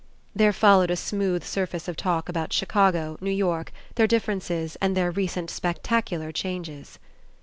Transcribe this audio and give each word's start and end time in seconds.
There 0.35 0.51
followed 0.51 0.89
a 0.89 0.95
smooth 0.95 1.43
surface 1.43 1.87
of 1.87 1.95
talk 1.95 2.27
about 2.27 2.51
Chicago, 2.51 3.19
New 3.21 3.29
York, 3.29 3.71
their 3.97 4.07
differ 4.07 4.33
ences 4.33 4.75
and 4.81 4.97
their 4.97 5.11
recent 5.11 5.51
spectacular 5.51 6.31
changes. 6.31 6.97